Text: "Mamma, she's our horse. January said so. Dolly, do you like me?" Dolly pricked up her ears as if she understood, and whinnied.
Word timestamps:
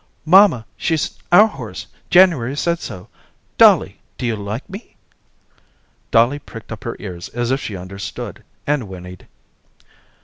"Mamma, 0.25 0.65
she's 0.77 1.19
our 1.31 1.45
horse. 1.45 1.85
January 2.09 2.57
said 2.57 2.79
so. 2.79 3.07
Dolly, 3.59 3.99
do 4.17 4.25
you 4.25 4.35
like 4.35 4.67
me?" 4.67 4.95
Dolly 6.09 6.39
pricked 6.39 6.71
up 6.71 6.83
her 6.85 6.95
ears 6.97 7.29
as 7.29 7.51
if 7.51 7.61
she 7.61 7.77
understood, 7.77 8.43
and 8.65 8.87
whinnied. 8.87 9.27